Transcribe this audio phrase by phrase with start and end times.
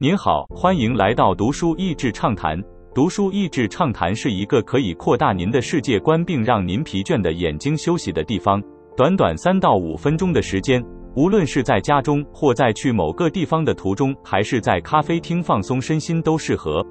[0.00, 2.60] 您好，欢迎来到读书益智畅谈。
[2.92, 8.60] 读书益智畅谈是一个可以扩大您的世界观，并让您疲倦的眼睛休息的地方。
[8.96, 10.84] 短短三到五分钟的时间，
[11.14, 16.84] 无论是在家中，或在去某个地方的途中，还是在咖啡厅放松身心，都适合。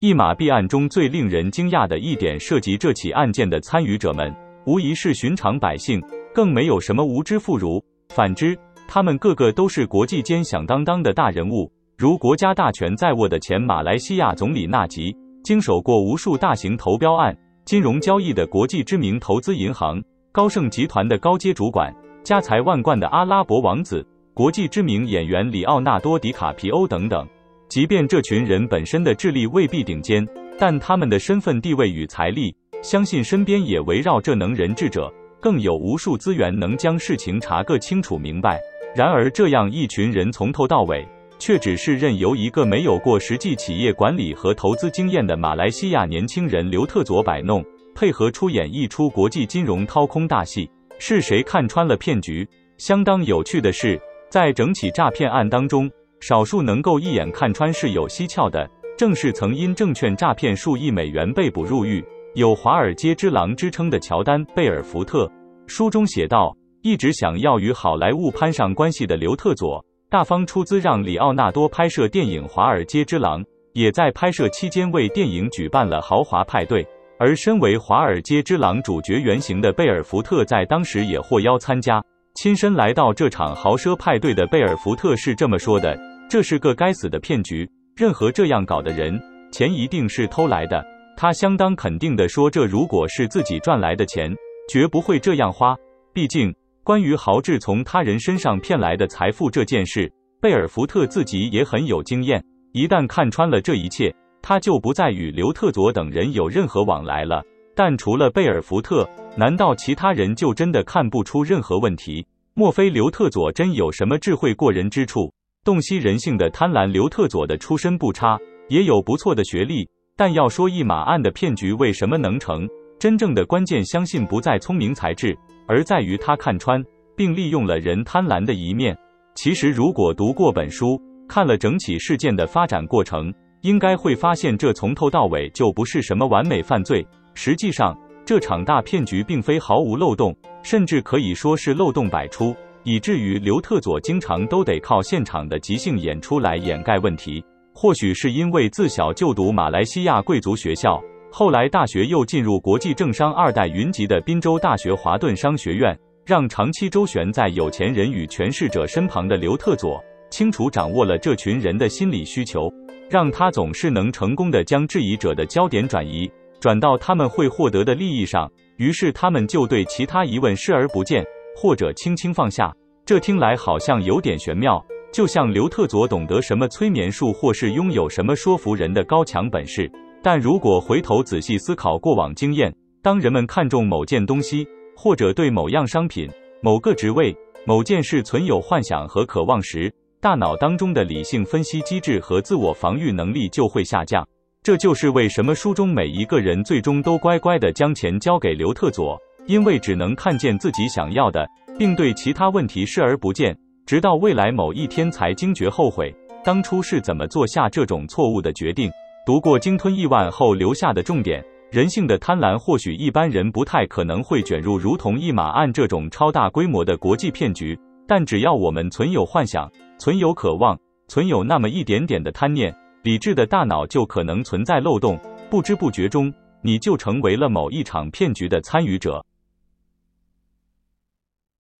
[0.00, 6.02] 一马弊案中最令人惊讶的一点，涉及这起案件的参与者们，无疑是寻常百姓，
[6.34, 7.82] 更没有什么无知妇孺。
[8.14, 8.56] 反之，
[8.88, 20.02] 他们个个都是国际间响当当的大人物，如国家大权在握的前马来西亚总理纳吉，经手过无数大型投标案、金融交易的国际知名投资银行、
[20.32, 27.26] 高盛集团的高阶主管、家财万贯的阿拉伯王子、国际知名演员里奥纳多·迪卡皮欧等等。
[27.68, 30.24] 即便这群人本身的智力未必顶尖，
[30.58, 38.60] 但他们的身份地位与财力，相信身边也围绕着能人智者，更有无数资源能将事情查个清楚明白。
[38.96, 41.06] 然而，这样一群人从头到尾，
[41.38, 47.62] 却只是任由一个没有过实际企业管理和投资经验的马来西亚年轻人刘特佐摆弄，
[47.94, 50.70] 配合出演一出国际金融掏空大戏。
[50.98, 52.48] 是谁看穿了骗局？
[52.78, 58.66] 相当有趣的是，在整起诈骗案当中，少数能够一眼看穿是有蹊跷的，
[58.96, 62.02] 正是曾因证券诈骗数亿美元被捕入狱、
[62.34, 65.30] 有“华尔街之狼”之称的乔丹·贝尔福特。
[65.66, 66.56] 书中写道。
[66.86, 76.86] 一直想要与好莱坞攀上关系的刘特佐，大方出资让里奥纳多拍摄电影《华尔街之狼》，也在拍摄期间为电影举办了豪华派对。
[77.18, 82.00] 而身为《华尔街之狼》主角原型的贝尔福特，在当时也获邀参加。
[82.36, 85.98] 亲身来到这场豪奢派对的贝尔福特是这么说的
[86.30, 90.80] ：“这是个该死的骗局，任何这样搞的人，钱一定是偷来的。”
[91.18, 94.32] 他相当肯定地说：“这如果是自己赚来的钱，
[94.70, 95.76] 绝不会这样花，
[96.14, 96.54] 毕竟。”
[96.86, 100.08] 关于豪掷从他人身上骗来的财富这件事，
[100.40, 102.40] 贝尔福特自己也很有经验。
[102.70, 107.42] 一旦看穿了这一切，他就不再与刘特佐等人有任何往来了。
[107.74, 109.04] 但除了贝尔福特，
[109.36, 112.24] 难道其他人就真的看不出任何问题？
[112.54, 115.32] 莫非刘特佐真有什么智慧过人之处？
[115.64, 119.88] 洞悉人性的贪婪，刘特佐的出身不差，也有不错的学历。
[120.16, 122.64] 但要说一马案的骗局为什么能成，
[123.00, 125.36] 真正的关键，相信不在聪明才智。
[125.66, 126.82] 而在于他看穿
[127.16, 128.96] 并利用了人贪婪的一面。
[129.34, 137.06] 其实，如果读过本书，看了整起事件的发展过程，应该会发现，这从头到尾就不是什么完美犯罪。
[137.34, 137.94] 实际上，
[138.24, 147.44] 这场大骗局并非毫无漏洞，甚至可以说是漏洞百出，以至于刘特佐经常都得靠现场的即兴演出来掩盖问题。
[147.74, 150.98] 或许是因为自小就读马来西亚贵族学校。
[151.38, 162.72] 后来大学又进入国际政商二代云集的宾州大学华顿商学院，让长期周旋在有钱人与权势者身旁的刘特佐清楚掌握了这群人的心理需求，
[163.10, 166.26] 让他总是能成功的将质疑者的焦点转移，
[166.58, 171.22] 转到他们会获得的利益上，于是他们就对其他疑问视而不见，
[171.54, 172.74] 或者轻轻放下。
[173.04, 174.82] 这听来好像有点玄妙，
[175.12, 179.86] 就像刘特佐懂得什么催眠术，或是拥有什么说服人的高强本事。
[180.26, 184.66] 但如果回头仔细思考过往经验，当人们看重某件东西，
[184.96, 186.28] 或者对某样商品、
[186.60, 187.32] 某个职位、
[187.64, 189.88] 某件事存有幻想和渴望时，
[190.20, 194.26] 大脑当中的理性分析机制和自我防御能力就会下降。
[194.64, 199.16] 这就是为什么书中每一个人最终都乖乖地将钱交给刘特佐，
[199.46, 201.46] 因为只能看见自己想要的，
[201.78, 208.90] 并对其他问题视而不见，直到未来某一天才惊觉后悔当初是怎么做下这种错误的决定。
[209.26, 217.76] 读过鲸吞亿万后留下的重点，人性的贪婪或许一般人不太可能会卷入如同一马案这种超大规模的国际骗局，
[218.06, 220.78] 但只要我们存有幻想，存有渴望，
[221.08, 222.72] 存有那么一点点的贪念，
[223.02, 225.18] 理智的大脑就可能存在漏洞，
[225.50, 226.32] 不知不觉中
[226.62, 229.20] 你就成为了某一场骗局的参与者。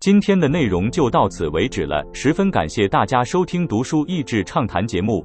[0.00, 5.24] 今天的内容就到此为止了，十分感谢大家收听读书益智畅谈节目。